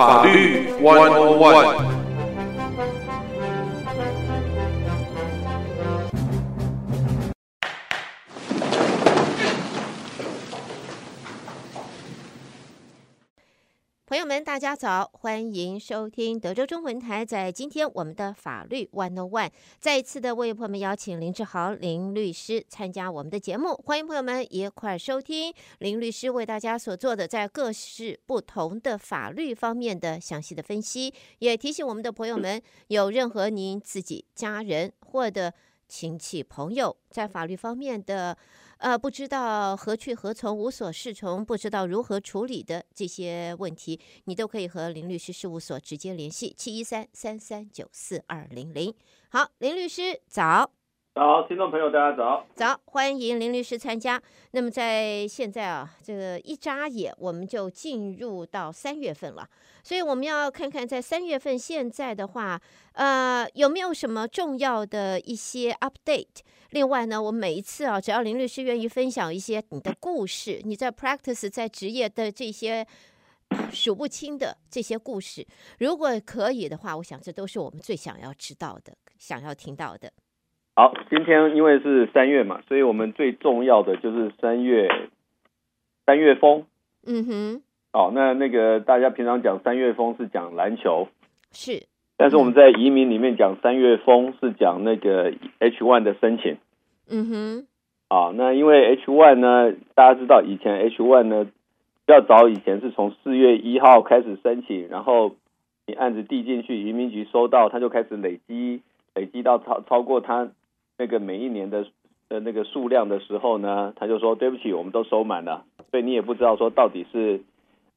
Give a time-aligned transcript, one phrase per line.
[0.00, 1.89] 法律 One One。
[14.80, 17.22] 早，欢迎收听德州中文台。
[17.22, 23.74] 在今天，我们的法律 One On One 再一次的为朋友们邀请林志豪林律师参加我们的节目。
[23.84, 31.12] 欢迎朋友们一块收听林律师为大家所做的在各式不同的法律方面的详细的分析。
[31.40, 35.52] 也提醒我们的朋友们，有任何您自己家人或者
[35.88, 38.34] 亲戚朋友在法律方面的。
[38.80, 48.94] 呃，不知道何去何从，无所适从，不知道如何处理的这些问题，你都可以和林律师事务所直接联系，七一三三三九四二零零。
[49.28, 50.70] 好，林律师早。
[51.12, 52.46] 早，听众朋友大家早。
[52.54, 54.22] 早，欢迎林律师参加。
[54.52, 59.46] 那么在现在啊，这个一眨眼，我们就进入到三月份了，
[59.82, 62.58] 所以我们要看看在三月份现在的话，
[62.92, 66.38] 呃，有没有什么重要的一些 update。
[66.70, 72.86] 另外呢，我每一次啊，只要林律师愿意分享一些你的故事，你在 practice 在职业的这些
[73.72, 75.46] 数不清的这些故事，
[75.78, 80.12] 如果可以的话，我想这都是我们最想要知道的，想要听到的。
[80.76, 84.88] 好，今天因为是三月嘛，所以我们最重要的就是三月
[86.06, 86.66] 三月风。
[87.04, 87.62] 嗯哼。
[87.92, 91.08] 哦，那那个大家平常讲三月风是讲篮球。
[91.50, 91.89] 是。
[92.20, 96.58] 但是我们在移民里面讲三月风是讲那个 H one 的申请，
[97.08, 97.66] 嗯哼，
[98.08, 105.34] 啊，那因为 H one 呢，大家知道以前 H one 呢，比较早以前是从四月一号开始申请，然后
[105.86, 108.82] 你案子递进去，移民局收到，他就开始累积，
[109.14, 110.50] 累积到超超过他
[110.98, 111.86] 那个每一年的
[112.28, 117.40] 的那个数量的时候呢，他就说对不起，我们都收满了，所以你也不知道说到底是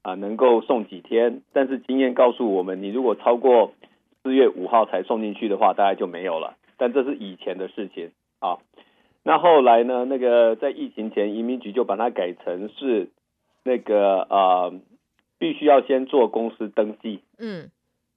[0.01, 3.73] 啊能够送几天，但是经验告诉我们，你如果超过
[4.23, 6.57] 四月五号才送进去的话，大概就没有了。
[6.77, 8.57] 但这是以前的事情啊。
[9.25, 10.03] 那后来呢？
[10.03, 13.09] 那个在疫情前，移民局就把它改成是
[13.63, 14.73] 那个呃，
[15.37, 17.21] 必须要先做公司登记。
[17.37, 17.69] 嗯。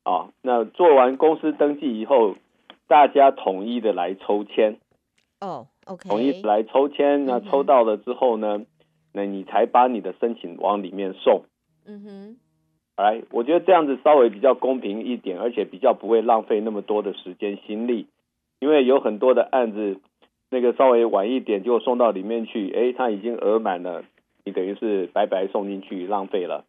[0.02, 2.34] 啊，那做完公司登记以后，
[2.88, 4.78] 大家统一的来抽签。
[5.40, 6.08] 哦，OK。
[6.08, 8.62] 统一来抽签，那抽到了之后呢，
[9.12, 11.42] 那你才把你的申请往里面送。
[11.86, 12.36] 嗯哼。
[12.96, 18.06] 来，我觉得这样子稍微比较公平一点，而且比较不会浪费那么多的时间心力，
[18.58, 19.98] 因为有很多的案子，
[20.50, 24.04] 那个稍微晚一点就送到里面去，哎，他已经额满了，
[24.44, 26.64] 你等于是白白送进去，浪费了。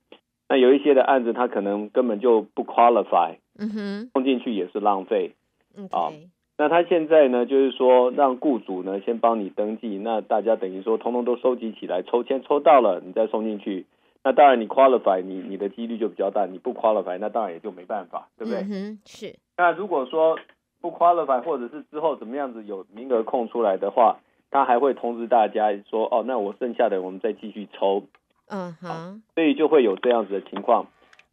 [0.49, 5.31] 那有一些的案子，他可能根本就不 qualify，嗯哼，送进去也是浪费。
[5.77, 6.11] 嗯，啊，
[6.57, 13.85] 那他现在呢，就是说让雇主呢先帮你登记，那大家等于说通通都收集起来，抽签抽到了，你再送进去。
[14.27, 18.59] 那当然，你 qualify，你你的几率就比较大；你不 qualify，那当然也就没办法，对不对？
[18.69, 19.33] 嗯，是。
[19.55, 20.37] 那如果说
[20.81, 24.17] 不 qualify，或者是之后怎么样子有名额空出来的话，
[24.51, 28.03] 他还会通知大家说：“哦，那我剩下的我们再继续抽。”
[28.51, 29.23] 嗯哼。
[29.33, 30.87] 所以就会有这样子的情况。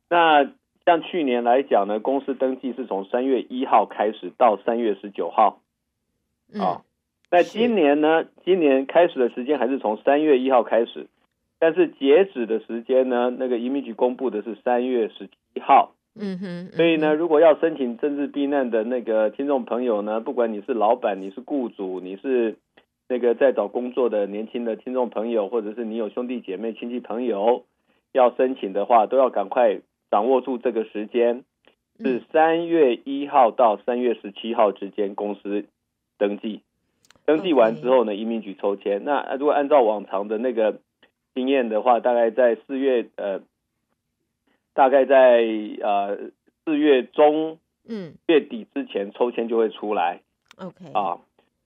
[0.09, 0.45] 那
[0.87, 5.59] 像去年来讲呢，公司登记是从三月一号开始到三月十九号。
[6.53, 6.61] 嗯。
[6.63, 6.83] 啊，
[7.29, 8.25] 那今年呢？
[8.45, 11.09] 今年开始的时间还是从三月一号开始。
[11.65, 13.35] 但是截止的时间呢？
[13.39, 15.95] 那个移民局公布的是三月十七号。
[16.15, 16.67] 嗯哼。
[16.77, 22.57] 所以呢，如果要申请政治避难的那个听众朋友呢，不管你是老板，你是雇主，你是
[23.09, 27.65] 那个在找工作的年轻的听众朋友，或者是你有兄弟姐妹、亲戚朋友
[28.13, 29.79] 要申请的话，都要赶快
[30.11, 31.45] 掌握住这个时间，
[31.99, 35.65] 是三月一号到三月十七号之间公司
[36.19, 36.61] 登记。
[37.25, 39.03] 登记完之后呢，移民局抽签。
[39.03, 40.79] 那如果按照往常的那个。
[41.35, 43.41] 经验的话，大概在四月呃，
[44.73, 45.45] 大概在
[45.83, 46.17] 呃
[46.65, 47.59] 四月中，
[47.89, 50.21] 嗯，月底之前抽签就会出来
[50.59, 50.93] ，OK。
[50.93, 51.19] 啊，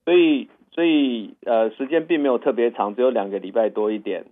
[0.05, 4.25] 所以所以呃时间并没有特别长，只有两个礼拜多一点，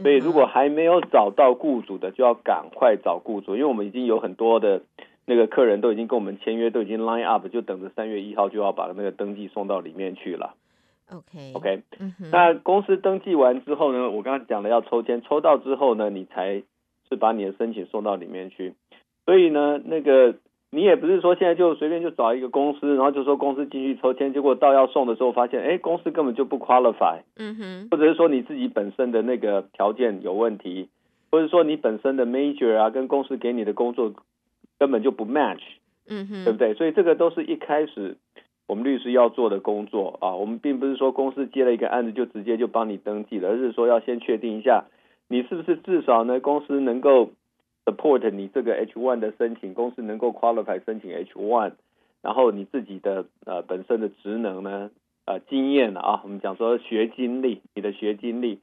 [0.00, 4.82] 所以如果还没有找到雇主的，就要赶快找雇主，因为我们已经有很多的
[5.26, 10.54] 那个客人都已经跟我们签约，都已经 line up，就等着三月一号就要把那个登记送到里面去了。
[11.10, 16.62] OK OK，嗯，那公司登记完之后呢，我刚刚讲了要抽签，抽到之后呢，你才
[17.08, 18.74] 是把你的申请送到里面去。
[19.26, 20.36] 所以呢，那个
[20.70, 30.88] 你也不是说现在就随便就找一个公司，然后就说公司进去抽签，结果到要送的时候发现，哎，公司根本就不 qualify，嗯哼，或者是说你自己本身的那个条件有问题，
[31.30, 34.14] 或者说你本身的 major 啊，跟公司给你的工作
[34.78, 35.60] 根本就不 match，
[36.08, 36.74] 嗯哼，对不对？
[36.74, 38.16] 所以这个都是一开始。
[38.66, 44.86] 我们律师要做的工作啊，我们并不是说公司接了一个案子就直接就帮你登记了，而是说要先确定一下
[45.28, 47.30] 你是不是至少呢，公司能够
[47.84, 51.72] support 你这个 H1 的申请，公司能够 qualify 申请 H1，
[52.22, 54.90] 然后你自己的呃本身的职能呢，
[55.26, 58.60] 呃经验啊，我们讲说学经历，你的学经历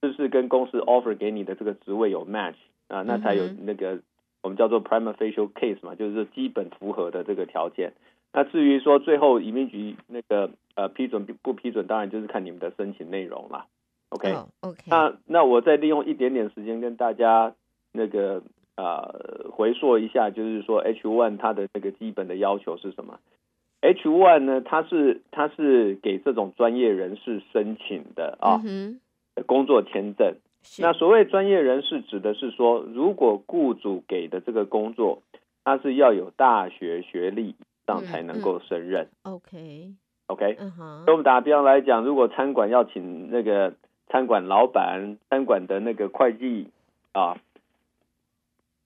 [0.00, 2.54] 是不是跟公司 offer 给你的这个职位有 match
[2.86, 3.02] 啊？
[3.02, 4.00] 那才有那个
[4.42, 7.92] 我们叫做 prima facie case 嘛，就是基本符合的这个条件。
[8.32, 13.66] 那至于说最后移民局那个呃批准不批准，当然就是看你们的申请内容啦。
[14.08, 14.74] OK，OK，、oh.
[14.86, 17.54] 那那我再利用一点点时间跟大家
[17.92, 18.42] 那个
[18.76, 23.20] 呃回溯一下，就是说 H one 它的那个基本的要求是什么
[23.80, 28.98] ？H one 呢，它是它是给这种专业人士申请的啊，mm
[29.34, 29.44] hmm.
[29.46, 30.34] 工作签证。
[30.78, 35.22] 那所谓专业人士指的是说，如果雇主给的这个工作，
[35.64, 37.54] 他是要有大学学历。
[37.86, 39.08] 上才能够胜任。
[39.22, 40.56] OK，OK。
[40.58, 41.04] 嗯哼。
[41.06, 43.74] 那我们打比方来讲，如果餐馆要请那个
[44.08, 46.70] 餐馆老板、餐馆的那个会计
[47.12, 47.40] 啊、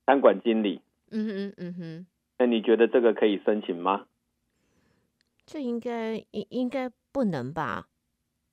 [0.07, 2.07] 餐馆经理，嗯哼嗯哼，
[2.39, 4.07] 那你觉得这个可以申请吗？
[5.45, 7.87] 这应该应应该不能吧？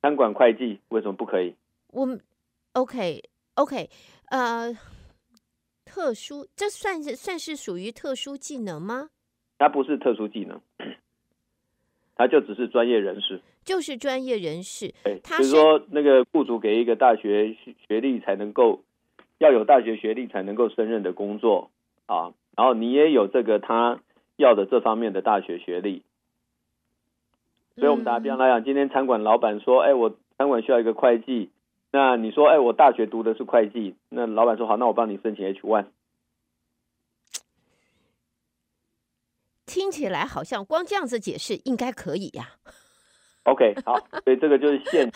[0.02, 1.54] 餐馆会计为什么不可以？
[1.88, 2.20] 我们
[2.74, 3.22] OK
[3.54, 3.88] OK，
[4.26, 4.76] 呃，
[5.84, 9.10] 特殊，这算是算是属于特殊技能吗？
[9.64, 10.60] 他不是特殊技能，
[12.16, 14.92] 他就只是专业人士，就是专业人士。
[15.02, 17.56] 对，就是说那个雇主给一个大学
[17.88, 18.82] 学历才能够，
[19.38, 21.70] 要有大学学历才能够胜任的工作
[22.04, 24.00] 啊，然后你也有这个他
[24.36, 26.02] 要的这方面的大学学历，
[27.76, 31.48] 所以我们打比方来讲，今天餐馆老板说，哎，我餐馆需要一个会计，
[31.90, 35.86] 那你说，哎，我大学读的是会计，那老板说好，那我帮你申请 H1。
[39.74, 42.50] 听起来好像光这样子解释应该可以呀。
[43.42, 45.10] OK，好，所以这个就是现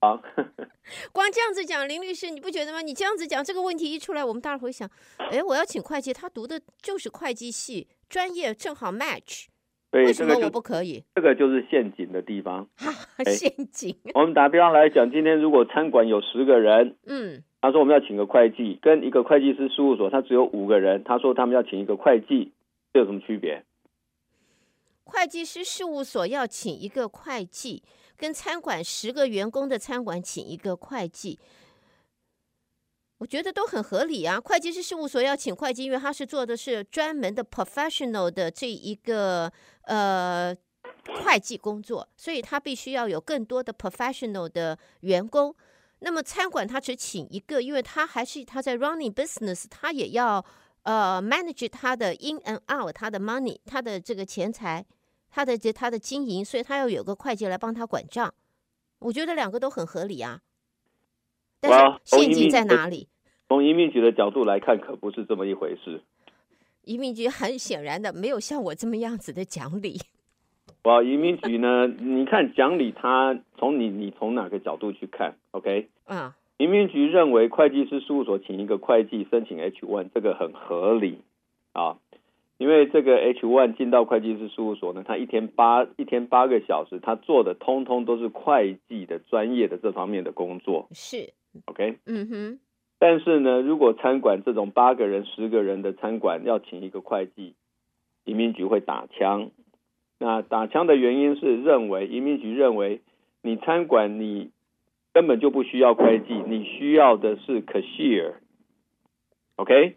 [0.00, 0.20] 啊。
[1.12, 2.82] 光这样子讲，林律师你不觉得吗？
[2.82, 4.86] 你这样子讲，这个问题一出来，我们大家会想，
[5.30, 9.46] 哎，我要请会计，他读的就是会计系，专业正好 match，
[9.92, 11.02] 为什么我不可以？
[11.14, 12.68] 这个就是陷阱的地方。
[13.24, 13.96] 陷阱。
[14.12, 22.52] 我们打比方来讲，今天如果餐馆有十个人，嗯，他说我们要请个会计，跟一个会计师事务所他只有五个人，他说他们要请一个会计，
[22.92, 23.64] 这有什么区别？
[25.06, 27.82] 会计师事务所要请一个会计，
[28.16, 31.38] 跟餐馆十个员工的餐馆请一个会计，
[33.18, 34.40] 我觉得都很合理啊。
[34.40, 39.50] 会计师事务所要请会计，因为他是做的是专门的 professional 的这一个
[39.82, 40.54] 呃
[41.22, 45.54] 会计工作，所以他必须要有更多的 professional 的员工。
[46.00, 50.44] 那么餐馆他只请一个，因为他还是他在 running business，他也要
[50.82, 54.84] 呃 manage 他的 in and out，他的 money，他的这个钱财。
[55.30, 58.32] 他的这他的经营，所以他要有个会计来帮他管账。
[58.98, 60.40] 我觉得两个都很合理啊。
[61.60, 63.08] 但是陷阱在哪里？
[63.48, 66.02] 从移民局的角度来看，可不是这么一回事。
[66.82, 70.00] 移民局很显然的没有像我这么样子的讲理。
[70.84, 71.86] 哇，移民局呢？
[71.86, 75.88] 你看讲理，他从你你从哪个角度去看？OK？
[76.04, 81.22] 啊，移民局认为会计师事务所请一个会计申请 H one，这个很合理
[81.72, 81.98] 啊。
[82.58, 90.88] 因为这个 H1 进到会计师事务所呢，他一天八一天八个小时，他做的通通都是会计的专业的这方面的工作。
[90.92, 91.34] 是
[91.66, 92.58] ，OK，嗯哼。
[92.98, 97.54] 但是呢，如果餐馆这种八个人、十个人的餐馆要请一个会计，
[98.24, 99.50] 移民局会打枪。
[100.18, 103.02] 那打枪的原因是认为移民局认为
[103.42, 104.50] 你餐馆你
[105.12, 109.96] 根本就不需要会计，你需要的是 cashier，OK？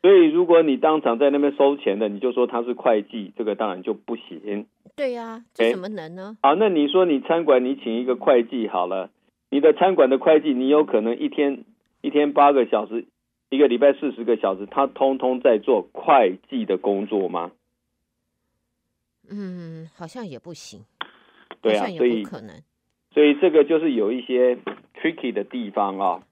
[0.00, 4.66] 所以，如果你当场在那边收钱的，你就说他是会计，这个当然就不行。
[4.94, 6.38] 对呀、啊，这怎么能呢？
[6.40, 9.10] 好，那你说你餐馆你请一个会计好了，
[9.50, 11.64] 你的餐馆的会计，你有可能一天
[12.00, 13.06] 一天八个小时，
[13.50, 17.50] 一个礼拜四十个小时，他通通在做会计的工作吗？
[19.28, 20.84] 嗯，好像也不行。
[21.60, 22.54] 对啊，所以可能，
[23.12, 24.56] 所以这个就是有一些
[24.94, 26.22] tricky 的地方啊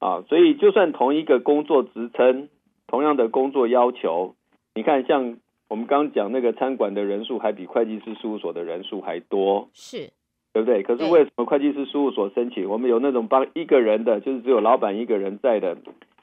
[0.00, 2.50] 啊，所以就算同一个工作职称。
[2.88, 4.34] 同样的工作要求，
[4.74, 5.36] 你看，像
[5.68, 10.10] 我们刚刚讲那个餐馆的人数，还比会计师事务所的人数还多，是，
[10.54, 10.82] 对不对？
[10.82, 12.66] 可是为什么会计师事务所申请？
[12.68, 15.76] 我们有那种帮一个人的，就是只有老板一个人在的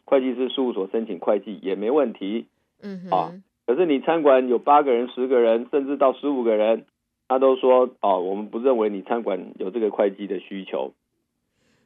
[0.06, 2.48] 会计师事务所申请会计也没问题，
[2.82, 3.32] 嗯哼，啊，
[3.68, 6.86] 可是你餐馆有八个人、十个人，甚至到十五个人，
[7.28, 10.92] 他都说哦，我们不认为你餐馆有这个会计的需求。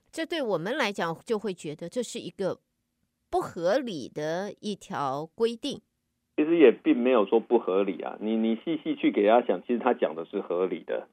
[0.10, 2.60] 这对我们来讲，就会觉得这是一个。
[3.30, 5.82] 不合理的一条规定，
[6.36, 8.18] 其实也并没有说不合理啊。
[8.20, 11.08] 你你细细去给他讲，其实他讲的是合理的。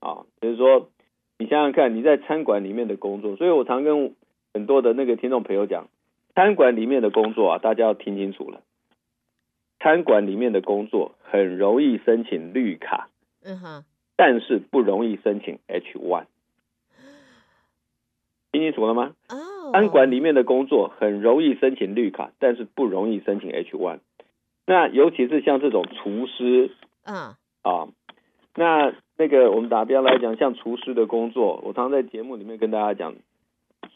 [0.00, 0.90] 啊，就是说，
[1.38, 4.14] 你想想看，你在餐馆里面的工作，所以我常跟
[4.54, 5.88] 很多的那个听众朋友讲，
[6.34, 8.62] 餐馆里面的工作啊，大家要听清楚了。
[9.78, 13.08] 餐馆里面的工作很容易申请绿卡，
[13.42, 13.84] 嗯哼，
[14.16, 16.26] 但是不容易申请 H one，。
[18.52, 19.14] 听清楚了吗？
[19.28, 19.36] 哦，
[19.72, 23.98] 餐馆里面的工作很容易申请绿卡，但是不容易申请 H one。
[24.66, 26.70] 那尤其是像这种厨师，
[27.04, 27.88] 嗯，啊，
[28.54, 33.14] 那那个我们打比方来讲，像厨师的工作，我常常在节目里面跟大家讲，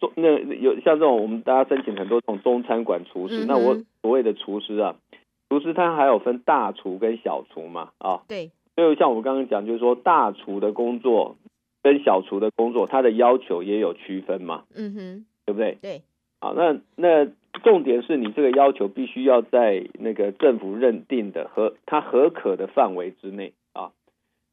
[0.01, 4.97] 中那有像这种我们大家申请很多这种中餐馆厨师，嗯那我所谓的厨师啊，
[5.49, 11.37] 厨师他还有分大厨跟小厨嘛，啊，对，所以像我刚刚讲，就是说大厨的工作
[11.83, 15.79] 跟小厨的工作，他的要求也有区分嘛，嗯哼，对不对？
[15.81, 16.03] 对，
[16.41, 17.27] 好，那那
[17.63, 23.93] 重点是你这个要求必须要在那个政府认定的和他合可的范围之内啊。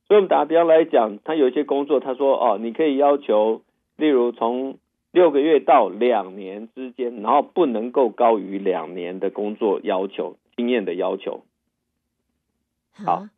[0.07, 3.62] 所以我们打比方来讲，他有一些工作，他说哦，你可以要求，
[3.95, 4.77] 例如从
[5.12, 11.43] 六个月到两年之间，然后不能够高于两年的工作要求经验的要求。
[12.93, 13.29] 好啊，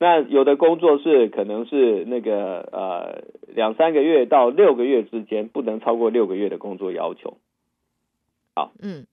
[0.00, 3.22] 那有的工作是可能是那个呃
[3.54, 7.36] 两三个月到六个月之间，不能超过六个月的工作要求。
[8.56, 9.06] 好嗯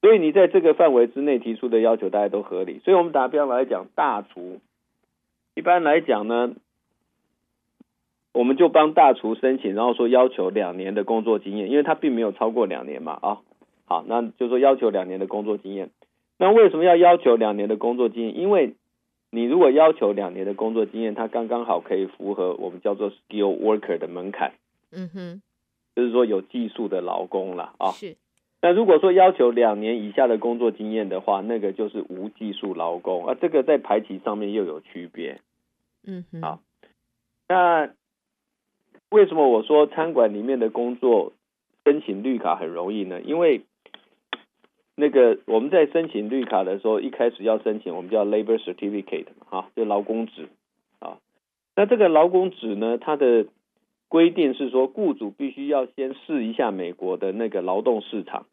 [0.00, 2.80] 所以你在这个范围之内提出的要求，大家都合理。
[2.80, 4.58] 所以我们打比方来讲，大厨
[5.54, 6.54] 一般来讲呢，
[8.34, 13.38] 我们就帮大厨申请，然后说要求两年的工作经验，因为他并没有超过两年嘛啊。
[13.84, 15.90] 好，那就说要求两年的工作经验。
[16.36, 18.36] 那为什么要要求两年的工作经验？
[18.36, 18.74] 因为
[19.34, 24.52] 你如果要求两年的工作经验，它刚刚好可以符合我们叫做 skill worker 的门槛，
[24.90, 25.42] 嗯哼，
[25.96, 27.92] 就是说有技术的劳工了啊。
[27.92, 28.18] 是，
[28.60, 35.40] 那如果说要求两年以下的工作经验的话，那个就是无技术劳工啊，这个在排期上面又有区别。
[36.04, 36.60] 嗯哼，好
[37.48, 37.88] 那
[39.08, 41.32] 为什么我说餐馆里面的工作
[41.84, 43.22] 申请绿卡很容易呢？
[43.22, 43.62] 因为
[44.94, 50.48] 那个我们在申请绿卡的时候，一开始要申请我们叫 labor certificate 嘛，哈，就劳工纸
[50.98, 51.18] 啊。
[51.74, 53.46] 那这个劳工纸呢，它的
[54.08, 58.46] 规定是说，雇主必须要先试一下美国的那个劳动市场，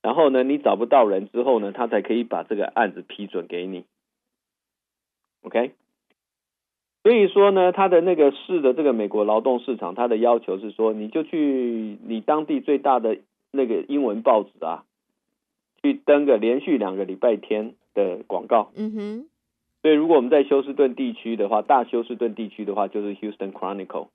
[0.00, 3.84] 然后呢，你找不到人之后呢，他才可以把这个案子批准给你。
[5.42, 5.72] OK。
[7.02, 13.18] 所以说呢，他的那个试的这个美国劳动市场，他的要求是说，你就去你当地最大的
[13.52, 14.86] 那个英文报纸啊，
[15.84, 18.70] 去登个连续两个礼拜天的广告。
[18.74, 19.26] 嗯哼，
[19.82, 24.08] 所以如果我们在休斯顿地区的话，大休斯顿地区的话，就是 Houston Chronicle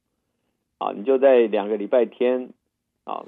[0.80, 2.50] 啊，你就在两个礼拜天
[3.04, 3.24] 啊。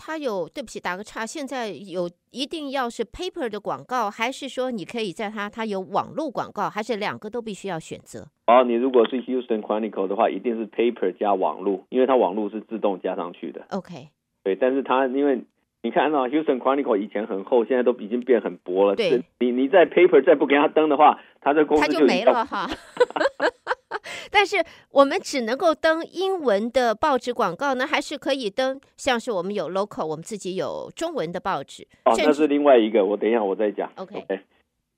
[0.00, 1.26] 他有，对不起，打个岔。
[1.26, 8.28] 现在有一定要是 paper 的广告，还是说你可以在它它有网络广告，还是两个都必须要选择？
[8.46, 13.66] 哦，你如果是 Houston Chronicle 的话，一定是 paper 加网络，因为它网络是自动加上去的。
[13.70, 14.10] OK，
[14.44, 15.42] 对，但是它因为
[15.82, 18.96] 你看到 Houston Chronicle 以前很厚，现在都已经变很薄了。
[18.96, 22.68] 对，你你在 paper 再不给他登的话，他这公司就没了哈。
[24.30, 24.56] 但是
[24.90, 31.86] 我们只能够登英文的报纸广告呢，还是可以登像是我们有 local，我们自己有中文的报纸。
[32.04, 33.90] 哦，那是另外一个，我等一下我再讲。
[33.96, 34.40] OK，, okay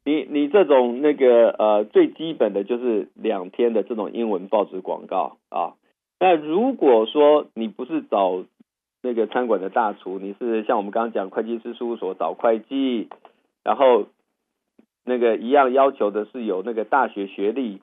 [0.04, 5.74] 你你这种那个呃最基本的就是两天的这种英文报纸广告啊。
[6.18, 8.44] 那如果说你不是找
[9.02, 13.08] 那个餐馆的大厨，你是像我们刚刚讲会计师事务所找会计，
[13.64, 14.06] 然后
[15.04, 17.80] 那个一样要求的是有那个大学学历。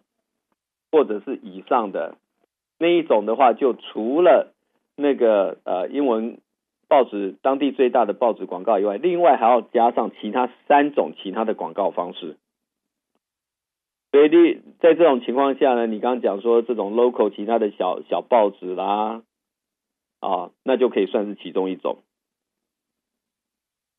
[0.89, 2.15] 或者是以上的
[2.79, 4.53] 那一种的话，就除了
[4.95, 6.37] 那个呃英文
[6.87, 12.37] 报纸当地最大的报纸广告以外，另外还要加上其他三种其他的广告方式。
[14.13, 19.23] 所以在这种情况下呢，你刚刚讲说这种 local 其他的小小报纸啦，
[20.19, 21.99] 啊，那就可以算是其中一种。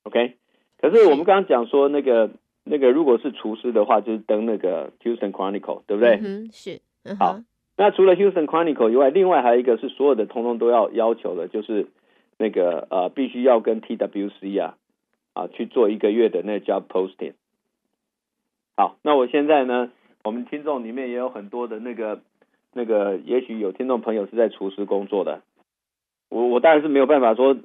[0.05, 0.37] OK，
[0.79, 2.31] 可是我们刚刚讲说那个。
[2.71, 6.21] 那个如果是厨师的话，就是登那个 Houston Chronicle，对不对？
[6.23, 6.83] 嗯，是。
[7.03, 7.41] 嗯、好，
[7.79, 11.87] 那除了 Houston Chronicle 以外，另外还有一个是所有的通通都要要求的，就是
[12.37, 14.77] 那个呃，必须要跟 TWC 啊
[15.33, 17.33] 啊去做一个月的那个 job posting。
[18.77, 19.91] 好，那我现在呢，
[20.23, 22.21] 我们听众里面也有很多的那个
[22.75, 25.41] 那个，也许有听众朋友是在厨师工作的，
[26.28, 27.56] 我我当然是没有办法说。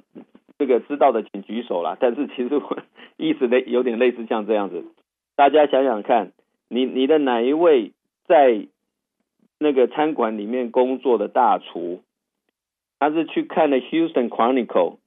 [0.56, 2.78] 这个知道的请举手啦，但是其实我
[3.18, 4.84] 意思类有点类似像这样子，
[5.34, 6.30] 大家想想看，
[6.68, 7.90] 你你的哪一位
[8.28, 8.68] 在
[9.58, 12.02] 那个餐馆里面工作的大厨，
[13.00, 14.98] 他是去看了 Houston Chronicle，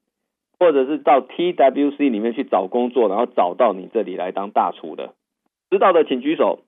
[0.59, 5.13] 或者是到 TWC 里面去找工作，然后找到你这里来当大厨的？
[5.69, 6.59] 知道的请举手，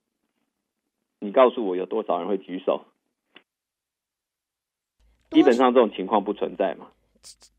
[1.19, 2.85] 你告诉我有多少人会举手？
[5.31, 6.87] 基本上这种情况不存在嘛。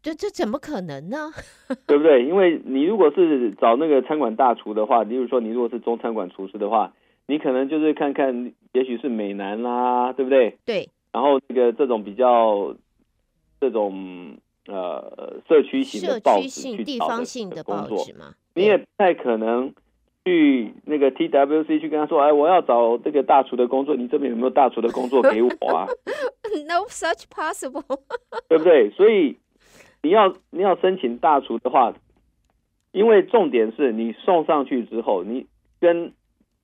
[0.02, 1.30] 这这怎么可能呢？
[1.86, 2.24] 对不对？
[2.24, 6.92] 因为你如果是找那个餐馆大厨的话，例如说你如果是中餐馆厨师的话，
[7.26, 10.56] 你可能就是看看，也许是美男啦，对不对？
[10.64, 10.88] 对。
[11.12, 12.74] 然后这个这种比较
[13.60, 14.36] 这种
[14.66, 19.72] 呃社区型的报纸去地方性的报纸嘛，你也不太可能
[20.24, 25.86] 去那个 TWC 去跟他说，哎，我要找这个大厨的工作，你这边有没有大厨的工作给我啊？
[26.66, 27.84] No such possible，
[28.48, 28.90] 对不对？
[28.90, 29.36] 所以。
[30.02, 31.92] 你要你要申请大厨的话，
[32.90, 35.44] 因为重点是你送上去之后，你
[35.78, 36.14] 跟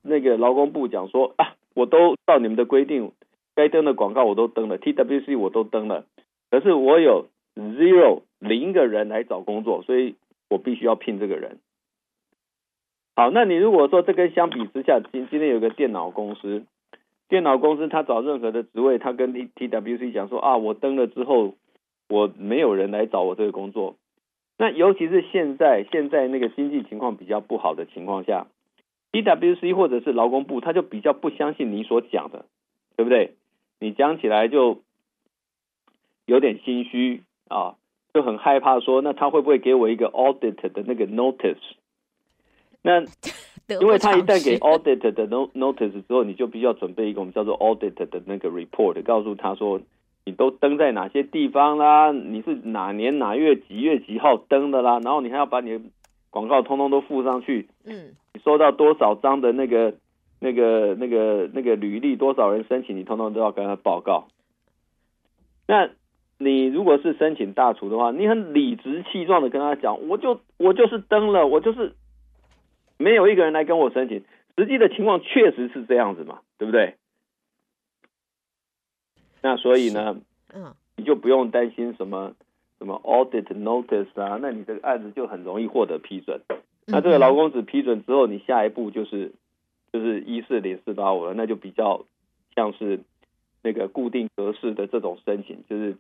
[0.01, 3.13] 那个劳工部讲说啊，我都照你们的规定，
[3.55, 6.07] 该登的广告我都登了，TWC 我都登了，
[6.51, 10.15] 可是我有 zero 零个人来找工作，所以
[10.49, 11.59] 我必须要聘这个人。
[13.17, 16.65] 好，那你如果说这跟相比之下，今今天有个电脑公司，
[17.29, 21.57] 电脑公司他找任何的职位，他跟 TWC 讲说啊，我登了之后。
[22.09, 23.97] 我没有人来找我这个工作，
[24.59, 28.47] 那尤其是现在现在那个经济情况比较不好的情况下
[29.11, 32.45] ，TWC 或者是劳工部，他就比较不相信你所讲的，
[32.97, 33.35] 对不对？
[33.81, 34.83] 你讲起来就
[36.27, 37.75] 有点心虚啊，
[38.15, 41.57] 就很害怕说，那他会不会给我一个 audit 的那个 notice？
[42.87, 43.01] 那
[43.81, 49.81] 因为他一旦给 audit 的 notice 之后，你就必须要准备一个我们叫做 audit 的那个 report，告诉他说。
[50.29, 52.11] 你都登在哪些地方啦？
[52.11, 54.99] 你是哪年哪月几月几号登的啦？
[54.99, 55.81] 然后你还要把你的
[56.31, 57.69] 广告通通都附上去。
[57.85, 59.95] 嗯，你收到多少张的那个、
[60.41, 64.27] 那个、那个、那个履历，多少人申请，你通通都要跟他报告。
[65.69, 65.91] 那
[66.39, 71.95] 你如果是申请大厨的话，你很理直气壮的跟他讲，我就我就是登了，我就是
[72.99, 74.25] 没有一个人来跟我申请。
[74.57, 76.95] 实际的情况确实是这样子嘛，对不对？
[79.43, 80.21] 那所以呢，
[80.55, 82.35] 嗯，你就不用担心什么
[82.79, 86.41] 什么 audit notice 啊，那你这个案子就很容易获得批准。
[86.87, 89.33] 那这个劳工只批准之后，你下一步就是
[89.93, 92.07] 就是一四零四八五了，那就比较
[92.55, 93.01] 像是
[93.63, 95.97] 那个固定格式的这种申请，就是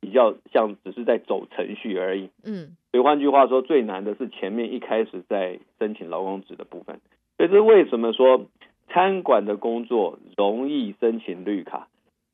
[0.00, 2.30] 比较像只是在走程序而已。
[2.44, 7.00] 嗯，所以换句话说，最难的是前面一开始在申请劳工纸的部分。
[7.36, 8.46] 所以这是为什么说
[8.88, 11.88] 餐馆的工作容易申请绿卡？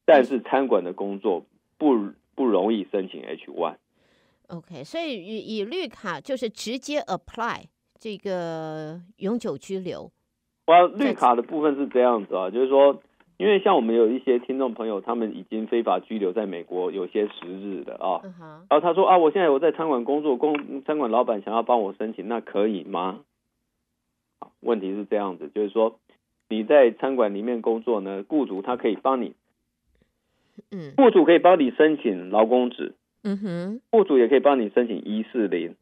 [0.06, 1.44] 但是餐馆的工作
[1.78, 3.76] 不不容易申请 H one。
[4.48, 7.64] OK，所以以以绿卡就是直接 apply
[7.98, 10.12] 这个永久居留。
[10.66, 13.02] 哇，绿卡的部分是这样子啊，就是说，
[13.36, 18.40] 因为像我们有一些听众朋友，他们已经非法居留在美国有些时日的啊，uh.
[18.70, 23.20] 然后他说啊，我现在我在餐馆工作，工餐馆老板想要帮我申请，那可以吗？
[24.60, 25.98] 问题是这样子，就是说
[26.48, 29.34] 你在餐馆里面工作呢，雇主他可以帮你。
[30.70, 32.94] 嗯，雇主可以帮你申请劳工纸，
[33.24, 35.74] 嗯哼，雇主也可以帮你申请一四零，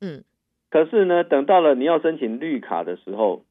[0.00, 0.22] 嗯，
[0.70, 3.42] 可是呢，等到了你要申请绿卡的时候，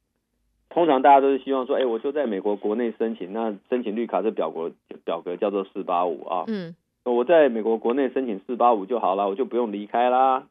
[0.69, 4.71] 通常大家都是希望说，哎，我就在美国国内申请，那申请绿卡这表格
[5.03, 10.47] 表格叫做四八五啊，嗯，我在美国国内申请四八五就好了，我就不用离开啦。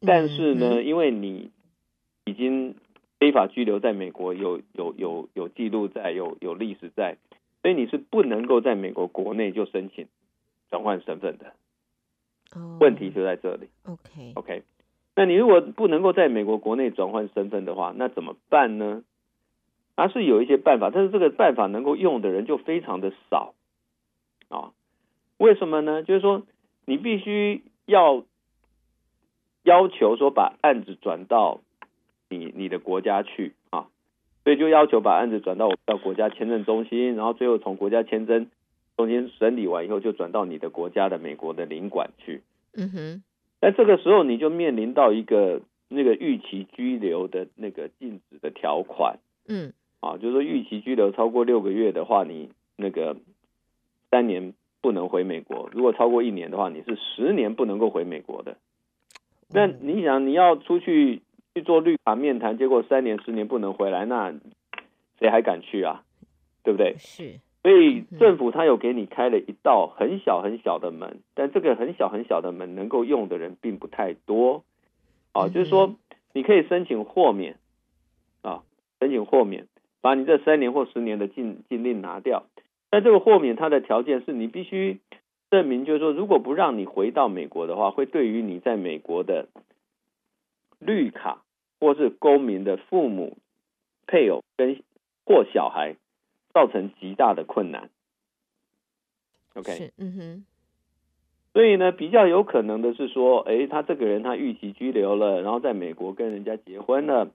[0.00, 1.50] 但是呢，嗯，因为你
[2.26, 2.74] 已经
[3.18, 7.16] 非法居留在美国，有有有有记录在，有有历史在。
[7.62, 10.06] 所以你是不能够在美国国内就申请
[10.70, 11.54] 转换身份的，
[12.78, 13.66] 问题就在这里。
[13.84, 14.62] OK OK，
[15.16, 19.02] 那你如果不能够在美国国内转换身份的话，那怎么办呢？
[19.94, 23.54] 而是有一些办法，但是这个办法能够用的人就非常的少
[24.50, 24.72] 啊。
[25.38, 26.02] 为什么呢？
[26.02, 26.42] 就是说
[26.84, 28.24] 你必须要
[29.62, 31.62] 要求说把案子转到
[32.28, 33.88] 你你的国家去啊。
[34.44, 38.48] 所以就要求把案子转到我到国家签证中心，然后最后从国家签证
[38.98, 42.42] 中心审理完以后，就转到你的国家的美国的领馆去。
[42.74, 43.22] 嗯哼。
[43.66, 49.18] 那这个时候你就面临到一个那个预期拘留的那个禁止的条款。
[49.48, 49.72] 嗯。
[49.98, 53.16] 啊，就是说预期拘留超过六个月的话，你那个
[54.08, 58.56] 三年不能回美国；如果超过一年的话，你是十年不能够回美国的。
[59.48, 61.22] 那你想你要出去？
[61.56, 64.34] 去做绿卡面谈，结果三年、十年不能回来，那
[65.18, 66.04] 谁还敢去啊？
[66.62, 66.96] 对不对？
[66.98, 67.40] 是。
[67.66, 74.62] 所以政府他有给你开了一道很小很小的门，但这个很小很小的门能够用的人并不太多。
[75.32, 75.96] 啊，就是说
[76.32, 77.56] 你可以申请豁免
[78.42, 78.62] 啊，
[79.00, 79.66] 申请豁免，
[80.00, 82.44] 把你这三年或十年的禁禁令拿掉。
[82.88, 85.00] 但这个豁免它的条件是你必须
[85.50, 89.48] 证明，就是说如果不让你回到美国的话，会对于你在美国的
[90.78, 91.42] 绿卡。
[91.78, 93.36] 或是公民的父母、
[94.06, 94.80] 配偶跟
[95.26, 95.96] 或小孩
[96.56, 97.90] 造成极大的困难。
[99.52, 100.46] OK，嗯哼，
[101.52, 107.30] 所以呢，比较有可能的是说，哎，他这个人他逾期拘留了，然后在美国跟人家结婚了，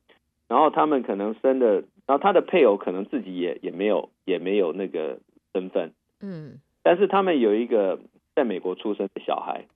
[0.47, 5.19] 然后他们可能生的，然后他的配偶可能自己也也没有也没有那个
[5.53, 7.99] 身份，嗯，但是他们有一个
[8.33, 9.67] 在美国出生的小孩，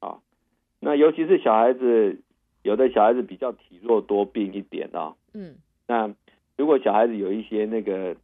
[0.00, 0.18] 啊，
[0.78, 2.20] 那尤其是小孩子，
[2.62, 5.54] 有的小孩子比较体弱多病一点啊，嗯，
[5.86, 6.14] 那
[6.58, 8.14] 如果小孩子有一些那个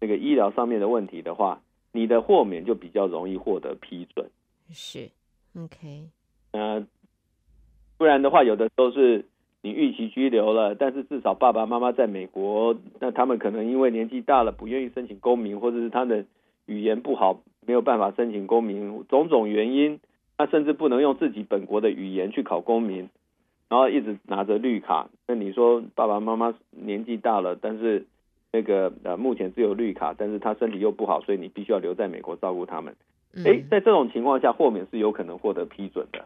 [0.00, 1.60] 那个医疗上面的问题的话，
[1.92, 4.30] 你的豁免就比较容易获得批准。
[4.70, 5.10] 是
[5.56, 6.08] ，OK，
[6.52, 6.86] 呃，
[7.96, 9.24] 不然的话，有的时候是
[9.62, 16.26] 你预期拘留了，但是至少爸爸妈妈在美国，那他们可能因为年纪大了，不愿意申请公民，或者是他的
[16.66, 20.00] 语言不好，没有办法申请公民，种种原因，
[20.36, 23.08] 他甚至不能用自己本国的语言去考公民，
[23.68, 25.08] 然后一直拿着绿卡。
[25.26, 28.06] 那你说爸爸妈妈年纪大了，但是
[28.52, 32.94] 那个呃目前只有绿卡，但是他身体又不好，所以你必须要留在美国照顾他们。
[33.44, 36.24] 哎，在这种情况下，豁免是有可能获得批准的，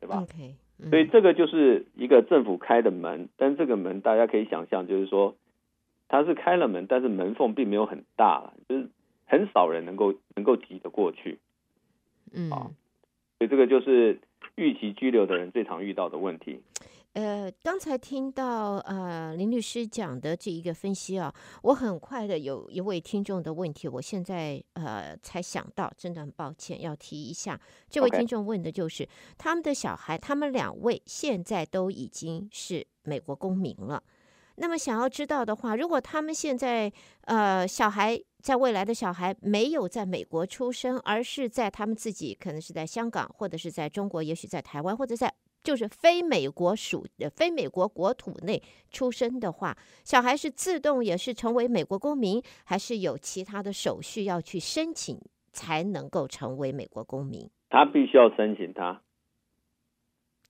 [0.00, 5.34] 对吧？OK，嗯，所以这个就是一个政府开的门，但这个门大家可以想象，就是说
[6.08, 8.88] 它是开了门，但是门缝并没有很大，就是
[9.24, 11.38] 很少人能够能够挤得过去。
[12.34, 12.68] 嗯，啊，
[13.38, 14.20] 所以这个就是
[14.56, 16.60] 预期拘留的人最常遇到的问题。
[17.14, 21.30] 呃，刚才听到呃林律师讲的这一个分析啊，
[21.62, 34.02] 我很快的有一位听众的问题，我现在呃才想到，真的很抱歉要提一下，这位听众问的就是.他们的小孩，他们两位现在都已经是美国公民了，
[34.54, 36.90] 那么想要知道的话，如果他们现在
[37.26, 45.30] 呃小孩在未来的小孩没有在美国出生，而是在他们自己可能是在香港或者是在中国，也许在台湾或者在。
[45.62, 55.18] 就是非美国属的非美国国土内出生的话，小孩是自动也是成为美国公民，还是有其他的手续要去申请
[55.52, 57.48] 才能够成为美国公民？
[57.68, 59.02] 他必须要申请他。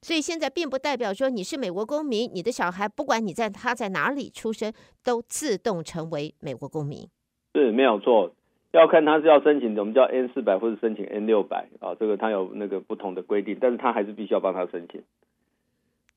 [0.01, 4.73] 所以现在并不代表说你是美国公民，你的小孩不管你在他在哪里出生，
[5.05, 7.09] 都自动成为美国公民。
[7.55, 8.35] 是没有错。
[8.73, 15.03] 要看他是要申请的，我们叫 N 四百或者申请 N 六百啊，这个他有那个不同的规定，但是他还是必须要帮他申请。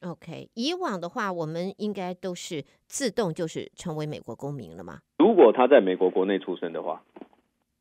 [0.02, 5.00] OK，以往的话，我们应该都是自动就是成为美国公民了吗？
[5.18, 7.04] 如果他在美国国内出生的话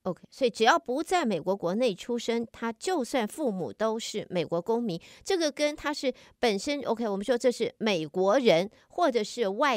[0.02, 9.76] ，OK，所以只要不在美国国内出生，他就算父母都是美国公民，这个跟他是本身 OK，我们说这是美国人或者是外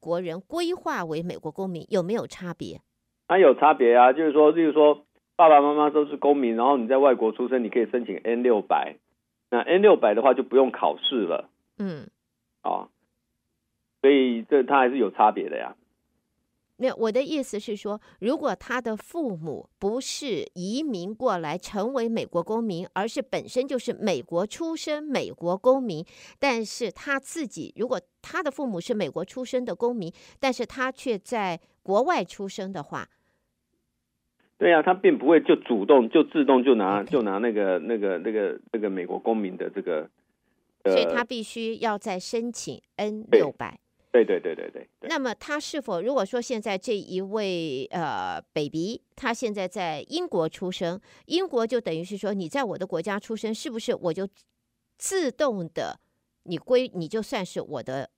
[0.00, 2.80] 国人规划为美国公民，有没有差别？
[3.28, 5.04] 它有差别啊，就是说，例如说，
[5.36, 8.96] 爸爸妈妈都是公民，然后你在外国出生，你可以申请 N 六百，
[9.50, 11.50] 那 N 六百的话就不用考试了。
[11.78, 12.08] 嗯，
[12.62, 12.88] 哦，
[14.00, 15.76] 所以这它还是有差别的呀。
[16.80, 26.04] 没有，我的意思是说，如果他的父母不是移民过来成为美国公民，而是本身就是美国出生美国公民，
[26.38, 30.10] 但是他自己如果他的父母是美国出生的公民，
[30.40, 33.06] 但是他却在国外出生的话。
[34.58, 40.10] 对呀、啊，他并不会就主动就自动就拿.就拿那个那个那个那个美国公民的这个，
[40.82, 43.78] 呃、所以他必须要再申请 N 六百。
[44.10, 44.88] 对对对对对。
[45.02, 54.26] 那么他是否如果说现在这一位呃 baby 他现在在英国出生，英国就等于是说你在我的国家出生，是不是我就
[54.96, 56.00] 自动的
[56.42, 58.10] 你归你就算是我的？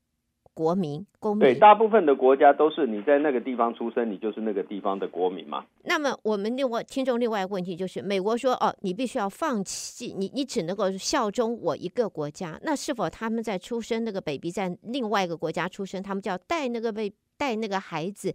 [0.52, 5.64] 国民公民，对，大部分的国家都是你在那个地方出生，你就是那个地方的国民嘛。
[5.84, 12.58] 那么我们另外听众另外一个问题就是，美国说哦，你必须要放弃，你你只能够效忠我一个国家。
[12.62, 18.34] 那是否他们在出生那个 baby 在另外一个国家出生，他们就要带那个被带那个孩子，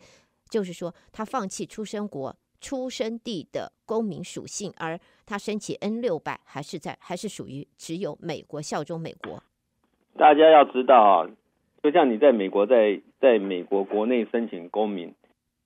[0.50, 9.44] 就是说他放弃出生国出生地的公民属性，而他申请 N 六百还是在还是属于只有美国效忠美国？
[10.18, 11.28] 大家要知道啊。
[11.86, 15.14] 就像你在美国在在美国国内申请公民，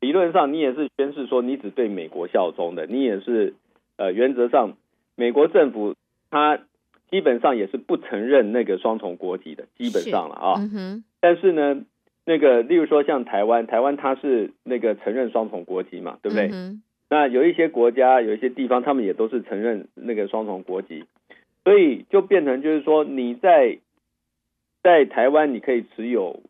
[0.01, 3.53] 理论上你也是宣誓说你只对美国效忠的，你也是
[3.95, 4.73] 呃原则上
[5.15, 5.95] 美国政府
[6.29, 6.59] 它
[7.09, 10.55] 基本上也是不承认那个双重国籍的，基本上了啊。
[10.57, 11.05] 嗯。
[11.21, 11.85] 但是呢，
[12.25, 16.49] 那个例如说像台湾，台湾它是那个承认双重国籍嘛，对不对？
[16.51, 16.83] 嗯。
[17.09, 21.05] 那有一些国家有一些地方，他们也都是承认那个双重国籍，
[21.63, 23.79] 所以就变成就是说你在。
[24.83, 26.41] 在台湾，你可以持有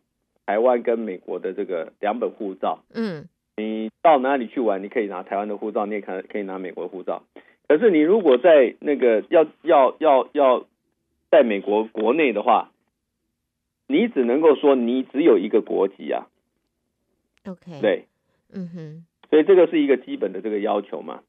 [0.46, 2.82] 台湾跟美国的这个两本护照。
[2.94, 7.22] 嗯，你到哪里去玩，你可以拿台湾的护照，你也可可以拿美国护照。
[7.68, 10.66] 可是你如果在那个要要要要
[11.30, 12.70] 在美国国内的话，
[13.86, 16.26] 你只能够说你只有一个国籍啊。
[17.46, 17.80] OK。
[17.80, 18.04] 对。
[18.52, 19.06] 嗯哼。
[19.28, 21.20] 所以这个是一个基本的这个要求嘛。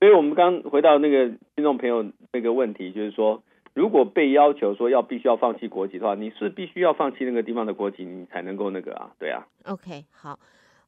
[0.00, 3.42] 所以我们刚回到那个听众朋友那个问题，就是说，
[3.74, 9.46] 如果被要求说要必须要放弃国籍的话，你是必须要放弃那个地方的国籍，你才能够那个啊，对啊。
[9.64, 10.38] OK，好。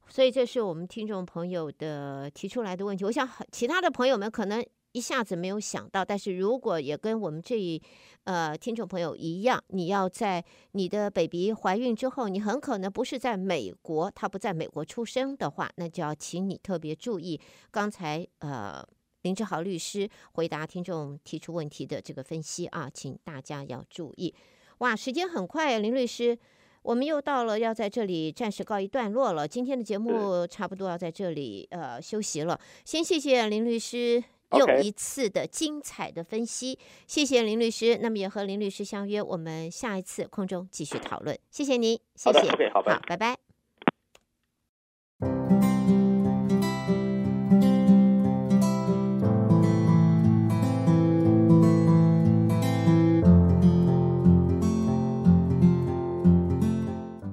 [0.05, 3.05] 所以这是我们听众朋友的提出来的问题。
[3.05, 7.81] 我想其他的朋友们可能一下子没有想到，但是如果也跟我们这一
[8.25, 10.43] 呃听众朋友一样，你要在
[10.73, 17.39] 你的 baby 怀孕之后，你很可能不是在美国，他不在美国出生的话，那就要请你特别注意
[17.71, 18.85] 刚才呃
[19.23, 24.33] 林志豪律师回答听众提出问题的这个分析啊，请大家要注意。
[24.77, 26.37] 哇，时间很快啊，林律师。
[26.83, 29.47] 我们又到了要在这里暂时告一段落了。
[29.47, 32.59] 今天的节目差不多要在这里呃休息了。
[32.83, 37.97] 先谢谢林律师又一次的精彩的分析.谢谢林律师。
[38.01, 41.39] 那么也和林律师相约，我们下一次空中继续讨论。
[41.49, 43.42] 谢谢您，谢谢，好，拜拜。